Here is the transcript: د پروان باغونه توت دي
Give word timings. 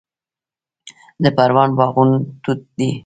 د 1.23 1.25
پروان 1.37 1.69
باغونه 1.77 2.17
توت 2.43 2.61
دي 2.77 2.89